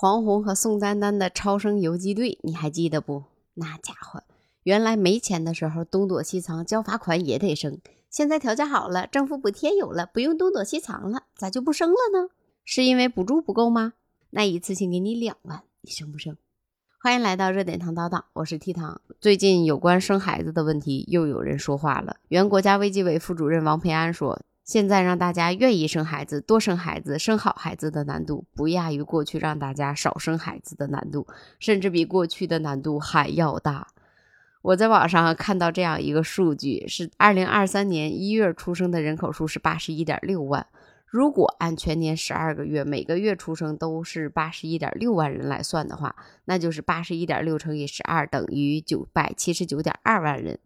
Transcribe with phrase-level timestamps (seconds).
[0.00, 3.24] 黄宏和宋丹丹的超生游击队，你还记得不？
[3.54, 4.22] 那家伙，
[4.62, 12.28] 原来没钱的时候东躲西藏交罚款也得生，现在条件好了，政府补贴有了，不用东躲西藏了，咋就不生了呢？
[12.64, 13.94] 是因为补助不够吗？
[14.30, 16.36] 那一次性给你两万，你生不生？
[17.02, 19.00] 欢迎来到热点糖叨叨，我是 T 糖。
[19.20, 22.18] 最近有关生孩子的问题又有人说话了。
[22.28, 24.40] 原国家卫计委副主任王培安说。
[24.68, 31.26] 现在让大家愿意生孩子、多生孩子、生好孩子的难度，不亚于过去让大家少生孩子的难度，
[31.58, 33.86] 甚至比过去的难度还要大。
[34.60, 40.66] 我在网上看到这样一个数据：是二零二三年一月出生的人口数是八十一点六万。
[41.06, 46.14] 如果按全年十二个月，每个月出生都是八十一点六万人来算的话，
[46.44, 50.58] 那就是八十一点六乘以十二等于九百七十九点二万人。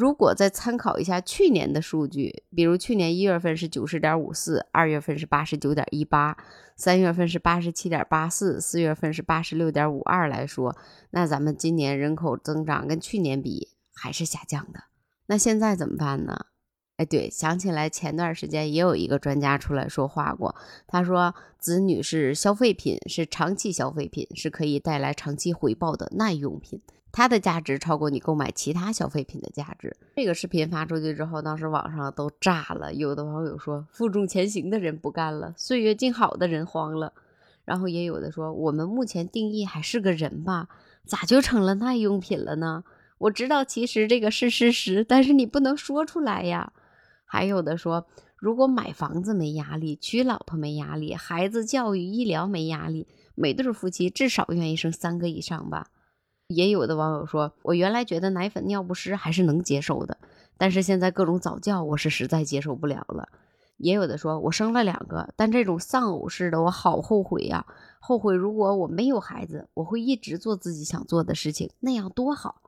[0.00, 6.34] 如果再参考一下去年的数据，比如去年一月份是九十点五四，二月份是八十九点一八，
[6.74, 10.74] 三月份是八十七点八四，四月份是八十六点五二来说，
[11.10, 14.84] 那咱们今年人口增长跟去年比还是下降的。
[15.26, 16.46] 那现在怎么办呢？
[16.96, 26.80] 哎，对，想起来前段时间也有一个专家出来说话过，他说子女是消费品，是长期消费品，是可以带来长期回报的耐用品。
[27.12, 29.96] 它的价值超过你购买其他消费品的价值。
[30.16, 32.94] 这个视频发出去之后，当时网上都炸了。
[32.94, 37.12] 有的网友说：“负重前行的人不干了，岁月静好的人慌了。”
[37.64, 40.68] 然后也有的说：“我们目前定义还是个人吧，
[41.04, 42.84] 咋就成了耐用品了呢？”
[43.18, 46.72] 我知道其实这个是事实，但是你不能说出来呀。
[47.26, 48.06] 还有的说
[48.38, 55.88] ：“如果买房子没压力，娶老婆没压力，孩子教育医疗没压力，每对夫妻至少愿意生三个以上吧。”
[56.50, 60.18] 也有的网友说，我原来觉得奶粉、尿不湿还是能接受的，
[60.58, 63.28] 但是现在各种早教，我是实在接受不了了。
[63.76, 67.64] 也有的说，我生了两个，但这种丧偶式的，我好后悔呀！
[68.00, 72.60] 后悔如果我没有孩子，我会一直做自己想做的事情，那样多好。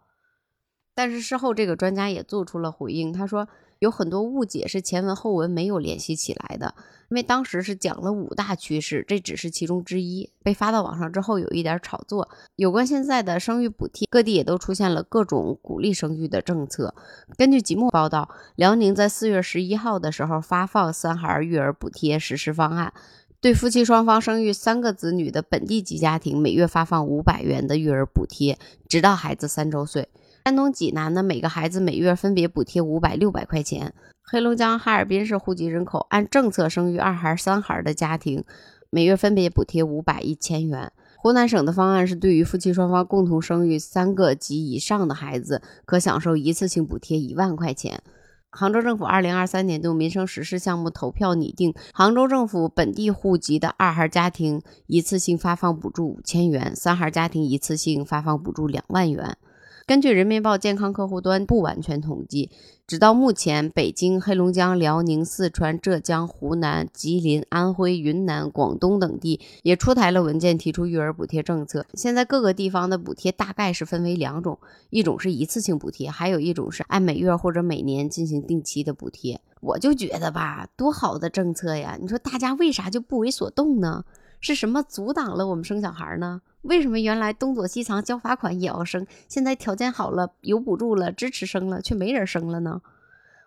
[0.94, 3.48] 但是事后这个专家也做出了回应，他说。
[3.82, 6.72] 有很多误解是前文后文没有联系起来的，
[7.08, 10.30] 因为当时是讲了五大趋势，这只是其中之一。
[10.44, 12.28] 被发到网上之后，有一点炒作。
[12.54, 16.94] 有关现在的生育补贴，各地也都出现了各种鼓励生育的政策。
[17.36, 22.92] 根据吉木报道，辽宁在四月十一号的时候发放三孩育儿补贴实施方案，
[23.40, 28.56] 对夫妻双方生育三个子女的本地籍家庭，每月发放五百元的育儿补贴，
[28.88, 30.08] 直到孩子三周岁。
[30.44, 33.94] 山东济南呢，每个孩子每月分别补贴五百、六百块钱。
[34.24, 38.42] 黑龙江哈尔滨市户籍人口按政策生育二孩、三孩的家庭，
[38.90, 40.90] 每月分别补贴五百、一千元。
[41.16, 48.02] 湖南省的方案是，对于夫妻双方共同生育三个及以上的孩子，可享受一次性补贴一万块钱。
[48.50, 59.38] 杭州政府二零二三年度民生实施项目投票拟定，杭州政府本地户籍的二孩家庭一次性发放补助五千元，三孩家庭一次性发放补助两万元。
[59.84, 62.50] 根据人民日报健康客户端不完全统计，
[62.86, 71.84] 直到目前，北京、黑龙江、辽宁、四川、浙江、湖南、吉林、安徽、云南、广东等地也出台了文件，提出育儿补贴政策。
[71.94, 74.58] 现在各个地方的补贴大概是分为两种，
[74.90, 79.40] 一种是一次性补贴，还有一种是按每月或者每年进行定期的补贴。
[79.60, 81.96] 我就觉得吧，多好的政策呀！
[82.00, 84.04] 你说大家为啥就不为所动呢？
[84.42, 86.42] 是什么阻挡了我们生小孩呢？
[86.62, 92.82] 为什么原来东躲西藏交罚款也要生，现在条件好了有补助了支持生了，却没人生了呢？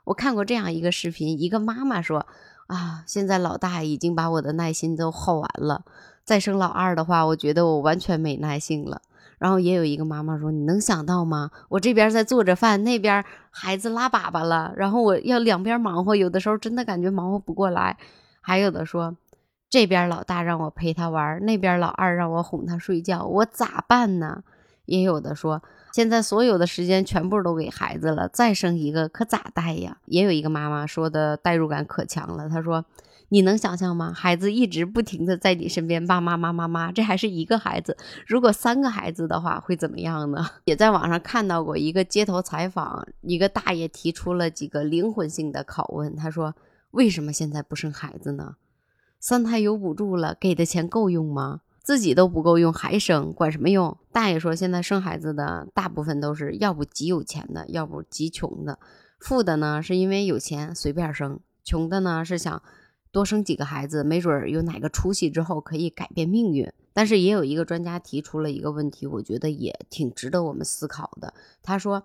[0.06, 2.26] 我看过这样一个视频，一个妈妈说
[2.68, 5.84] ：“啊，现在老大已经把我的耐心都耗完了，
[6.24, 9.02] 再生老二的话，我觉得我完全没耐性了。”
[9.38, 11.52] 然后也有一个妈妈说：“你能想到吗？
[11.70, 17.98] 我这边在做着饭，那边孩子拉粑粑了，然后我要两边忙活，有的时候真的感觉忙活不过来。”
[18.40, 19.16] 还有的说。
[19.70, 24.44] 这边老大让我陪他玩，那边老二让我哄他睡觉，我咋办呢？
[24.86, 29.98] 也有的说，现在所有的时间全部都给孩子了，再生一个可咋带呀？
[30.06, 32.86] 也有一个妈妈说的代入感可强了，她说
[33.30, 34.14] ：“你能想象吗？
[34.14, 37.98] 孩子一直不停的在你身边，爸妈妈妈妈，这还是一个孩子，
[38.28, 46.54] 如果三个孩子的话会怎么样呢？” 也在网上看到过一个街头采访，一个大爷提出了几个灵魂性的拷问，他说
[46.92, 48.58] ：“为什么现在不生孩子呢？”
[49.28, 51.62] 三胎有补助了，给的钱够用吗？
[51.82, 53.98] 自己都不够用还生，管什么用？
[54.12, 58.78] 大爷说，现在生孩子的大部分都是要不极有钱的，要不极穷的。
[59.20, 62.62] 富的呢，是因为有钱随便生；穷的呢，是想
[63.12, 66.72] 多生几个孩子，没准有哪个出息之后可以改变命运。
[66.94, 71.34] 但是也有一个专家提出了一个问题，我觉得也挺值得我们思考的。
[71.64, 72.04] 他说，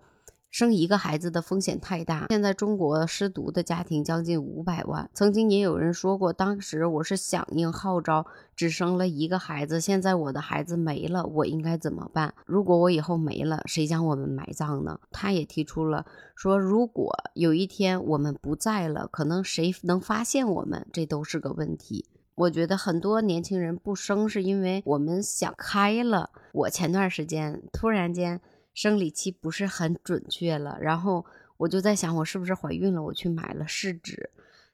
[0.50, 2.26] 生一个孩子的风险太大。
[2.28, 5.08] 现在中国失独的家庭将近五百万。
[5.14, 8.26] 曾经也有人说过，当时我是响应号召，
[8.56, 9.80] 只生了一个孩子。
[9.80, 12.34] 现在我的孩子没了，我应该怎么办？
[12.46, 14.98] 如果我以后没了，谁将我们埋葬呢？
[15.12, 16.04] 他也提出了
[16.34, 20.84] 说，如果有一天我们不在了，可能谁能发现我们？
[20.92, 22.06] 这都是个问题。
[22.34, 26.30] 我觉得很多年轻人不生，是因为我们想开了。
[26.52, 28.40] 我前段时间突然间。
[28.74, 31.24] 生理期不是很准确了，然后
[31.56, 33.02] 我就在想，我是不是怀孕了？
[33.02, 34.30] 我去买了试纸，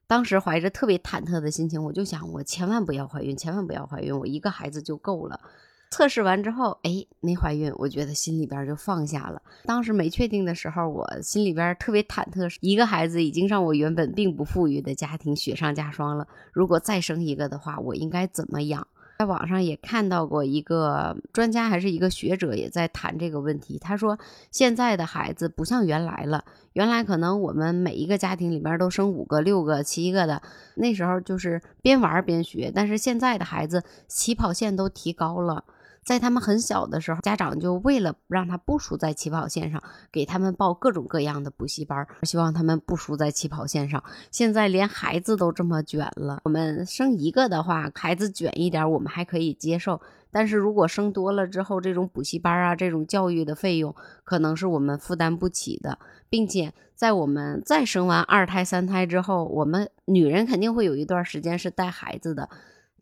[0.06, 5.40] 当时怀着特别忐忑的心情，我就想，我千万不要怀孕，千万不要怀孕，我一个孩子就够了。
[5.88, 9.40] 测试完之后，哎，没怀孕，我觉得心里边就放下了。
[9.64, 16.26] 当时没确定的时候，我心里边特别忐忑，一个孩子已经让我原本并不富裕的家庭雪上加霜了。
[16.52, 18.86] 如果再生一个的话，我应该怎么养？
[19.18, 23.78] 在网上也看到过一个专家还是一个学者也在谈这个问题。
[23.78, 24.18] 他说，
[24.50, 30.42] 现在的孩子不像原来了，原来可能我们每一个家庭里面都生五个、六个、七个的，
[30.74, 32.70] 那时候就是边玩边学。
[32.74, 35.64] 但是现在的孩子起跑线都提高了。
[36.06, 39.82] 在他们很小的时候，家长就为了让他不输在起跑线上，
[40.12, 44.00] 给他们报各种各样的补习班，希望他们不输在起跑线上。
[44.30, 50.00] 现在连孩子都这么卷了，我们生一个的话，孩子卷一点，我们还可以接受；
[50.30, 53.92] 但是如果生多了之后，这种补习班啊，这种教育的费用，
[54.22, 55.98] 可能是我们负担不起的，
[56.30, 62.48] 并且在我们再生完二胎、三胎之后，我们女人肯定会有一段时间是带孩子的。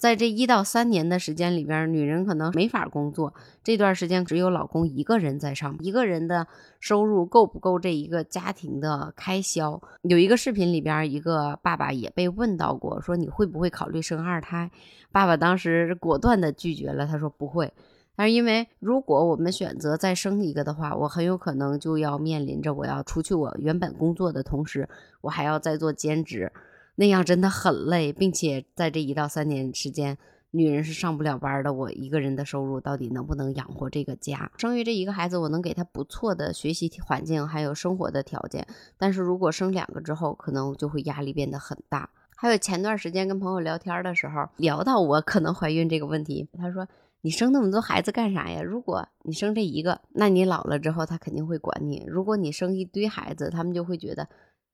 [0.05, 3.33] 在这一到三年的时间里边，女人可能没法工作。
[3.63, 6.47] 这段时间只有老公一个人在上，一个人的
[6.79, 9.81] 收入够不够这一个家庭的开销？
[10.03, 14.71] 有一个视频里边，一个爸爸也被问到过，说你会不会考虑生二胎？
[15.11, 17.73] 爸爸当时果断的拒绝了，他说不会。
[18.15, 24.87] 但是因为如果我们选择再生一个的话，我很有可能就要面临着我要出去我原本工作的同时，
[25.23, 26.53] 我还要再做兼职。
[26.97, 30.17] 那样真的很累，并且在这一到三年时间，
[30.53, 31.73] 女人是上不了班的。
[31.73, 34.53] 我一个人的收入到底能不能养活这个家？
[34.59, 38.65] 生育这一个孩子，我能给他不错的学习环境，还有生活的条件。
[38.97, 42.09] 但是如果生两个之后，可能就会压力变得很大。
[42.37, 46.87] 还有前段时间跟朋友聊天的时候，聊到我可能怀孕这个问题，他说
[47.23, 48.63] ：“你生那么多孩子干啥呀？
[48.63, 54.29] 如果你生这一个，那你老了之后他肯定会管你；如果你生一堆孩子，他们就会觉得。”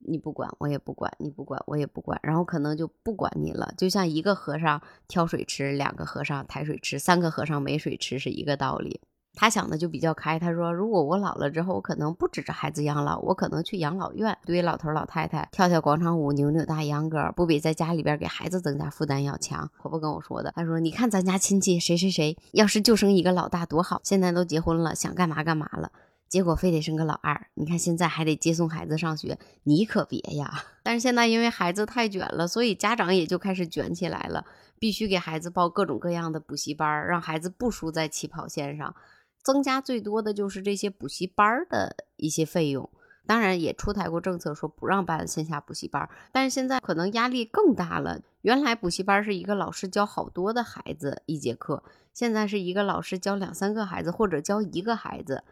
[0.07, 3.73] 你不管我也不管，你不管我也不管，然后可能就不管你了。
[3.77, 9.01] 就像一个和尚挑水吃，两个和尚抬水吃，三个和尚没水吃是一个道理。
[9.33, 25.93] 他想的就比较开，他说：“如果我老了之后，我可能不指着孩子养老，我可能去养老院，对老头老太太跳跳广场舞，扭扭大秧歌，不比在家里边给孩子增加负担要强。”婆婆跟我说的，她说：“你看咱家亲戚谁谁谁，要是就生一个老大多好，现在都结婚了，想干嘛干嘛了。”
[26.31, 30.65] 结果非得生个老二，你看现在还得接送孩子上学，你可别呀！
[30.85, 34.47] 但是现在因为孩子太卷了，所以家长也就开始卷起来了，
[34.79, 38.95] 必须给孩子报各种各样的补习班，让孩子不输在起跑线上。
[39.43, 42.89] 增加最多的就是这些补习班的一些费用。
[43.27, 48.21] 当然也出台过政策说不让办线下补习班，但是现在可能压力更大了。
[48.43, 51.83] 原来补习班是一个老师教好多的孩子一节课，
[52.15, 55.43] 现在是一个老师教两三个孩子或者教一个孩子。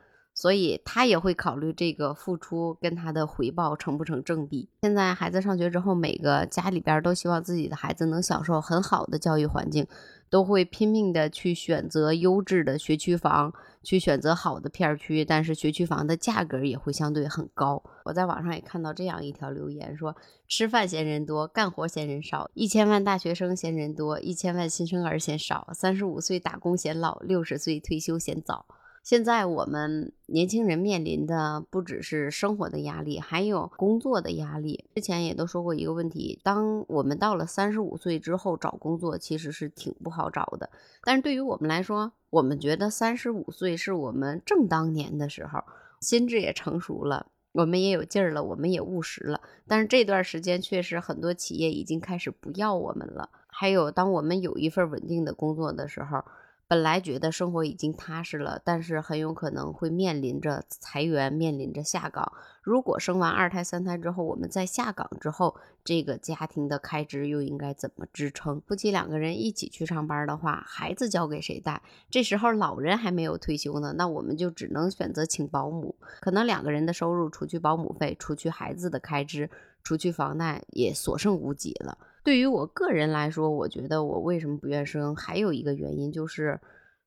[0.41, 4.69] 所以他也会考虑这个付出跟他的回报成不成正比。
[4.83, 9.85] 现在孩子上学之后，每个家里边都希望自己的孩子能享受很好的教育环境，
[10.31, 13.53] 都会拼命的去选择优质的学区房，
[13.83, 15.25] 去选择好的片区。
[15.25, 17.83] 但是学区房的价格也会相对很高。
[18.05, 20.15] 我在网上也看到这样一条留言，说
[20.47, 28.67] 吃饭嫌人多，干活嫌人少，一千万大学生嫌人多，一千万新生儿嫌少，三十五岁打工嫌老，六十岁退休嫌早。
[29.09, 34.85] 现在我们年轻人面临的不只是生活的压力，还有工作的压力。
[34.95, 40.69] 之前也都说过一个问题：当我们到了三十五岁之后找工作，其实是挺不好找的。
[41.05, 45.61] 但是对于我们来说，我们觉得三十五岁是我们正当年的时候，
[46.03, 49.41] 心智也成熟了，我们也有劲儿了，我们也务实了。
[49.67, 53.31] 但是这段时间确实很多企业已经开始不要我们了。
[53.47, 56.23] 还有，当我们有一份稳定的工作的时候。
[56.69, 62.31] 本来觉得生活已经踏实了，但是很有可能会面临着裁员，面临着下岗。
[62.61, 68.61] 如果生完二胎、三胎之后，我们在下岗之后，这个家庭的开支又应该怎么支撑？
[68.61, 71.81] 夫妻两个人一起去上班的话，孩子交给谁带？
[72.11, 75.97] 这时候老人还没有退休呢，那我们就只能选择请保姆。
[76.21, 79.49] 可能两个人的收入，除去保姆费，除去孩子的开支，
[79.83, 81.97] 除去房贷，也所剩无几了。
[82.25, 86.61] 对于我个人来说，我觉得我为什么不愿生，还有一个原因就是，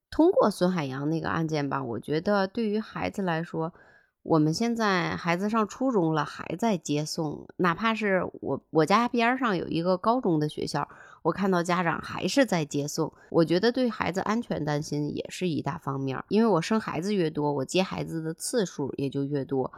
[0.09, 3.73] 通过孙海洋那个案件吧，我觉得对于孩子来说，
[4.23, 10.87] 我们现在孩子上初中了，还在接送，哪怕是我我家边上有一个高中的学校，
[11.23, 13.11] 我看到家长还是在接送。
[13.29, 19.71] 我觉得对孩子安全担心也是一大方面，因为我生孩子越多，我接孩子的次数也就越多。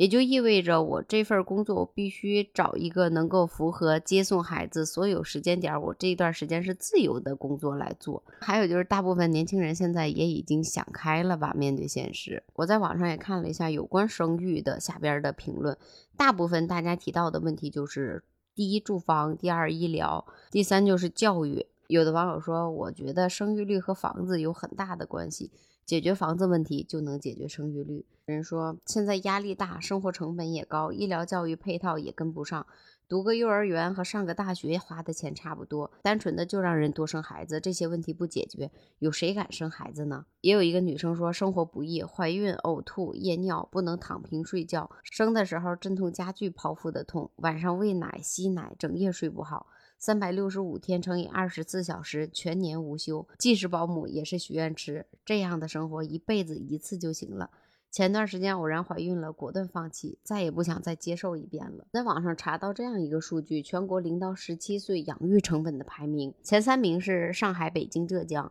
[0.00, 8.24] 也就意味着我这份工作，我必须找一个能够符合接送孩子所有时间点，我这一段时间是自由的工作来做。
[8.40, 11.52] 还有就是，大部分年轻人现在也已经想开了吧？
[11.54, 15.76] 面对现实，我在网上也看了一下有关生育的下边的评论，
[16.16, 21.66] 大部分大家提到的问题就是：第一，住房；第二，医疗；第三，就是教育。
[21.88, 25.50] 有的网友说，我觉得生育率和房子有很大的关系。
[25.90, 28.06] 解决房子问题就能解决生育率。
[28.24, 32.64] 人说现在压力大，生活成本也高，医疗教育配套也跟不上。
[33.08, 38.70] 读个幼儿园和上个大学花的钱差不多，单纯的就让人多生孩子，这些问题不解决，
[39.00, 40.26] 有谁敢生孩子呢？
[40.42, 49.66] 也有一个女生说，生活不易，怀孕、呕吐、夜尿，不能躺平睡觉，生的时候阵痛加剧，剖腹的痛，晚上喂奶、吸奶，整夜睡不好。
[50.00, 57.50] 三百六十五天乘以二十四小时，全年无休，既是保姆也是许愿池，这样的生活一辈子一次就行了。
[57.90, 61.84] 前段时间偶然怀孕了，果断放弃，再也不想再接受一遍了。
[61.92, 68.50] 在网上查到这样一个数据：全国零到十七岁养育成本的排名，前三名是上海、北京、浙江。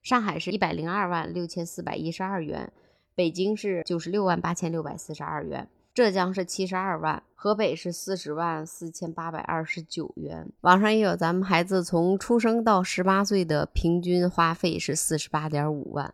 [0.00, 2.72] 上海是一百零二万六千四百一十二元，
[3.14, 5.68] 北京是九十六万八千六百四十二元。
[5.96, 10.46] 浙江是七十二万，河北是四十万四千八百二十九元。
[10.60, 16.12] 网上也有咱们孩子从出生到十八岁的平均花费是四十八点五万。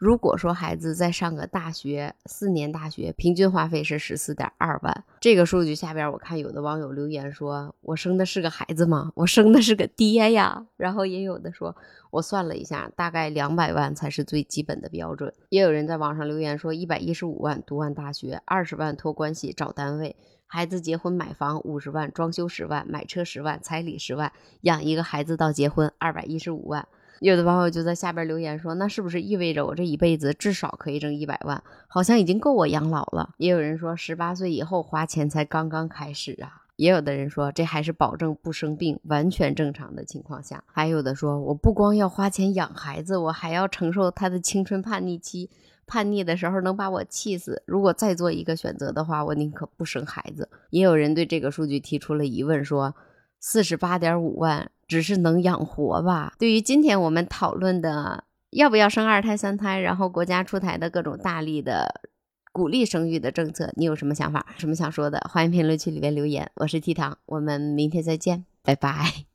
[0.00, 9.12] 如果说孩子再上个大学，四年大学平均花费是十四点二万，这个数据下边我看有的网友留言说：“我生的是个孩子吗？
[9.14, 11.76] 我生的是个爹呀！”然后也有的说
[12.12, 20.16] ：“我算了一下，大概两百万才是最基本的标准。”也有人在网上留言说：“一百一十五万读完大学，二十万托关系找单位，
[20.46, 26.88] 孩子结婚买房五十万，装修十万，买车十万，彩礼十万，养一个孩子到结婚二百一十五万。”
[27.20, 31.62] 有的网友就在下边留言说：“那是不是意味着我这一辈子至少可以挣一百万？
[31.86, 45.50] 好像已经够我养老了。”也有人说：“十八岁以后花钱才刚刚开始啊。”也有的人说：“这还是保证不生病、完全正常的情况下。”还有的说：“我不光要花钱养孩子，我还要承受他的青春叛逆期，
[45.86, 47.62] 叛逆的时候能把我气死。
[47.66, 52.94] 如果再做一个选择的话，我宁可不生孩子。”也有人对这个数据提出了疑问，说
[53.40, 56.34] ：“四十八点五万。”只是能养活吧。
[56.36, 62.00] 对于今天我们讨论的要不要生二胎、三胎，然后国家出台的各种大力的
[62.50, 64.44] 鼓励生育的政策，你有什么想法？
[64.58, 65.24] 什么想说的？
[65.30, 66.50] 欢迎评论区里面留言。
[66.56, 69.29] 我是 T 糖，我们明天再见，拜拜。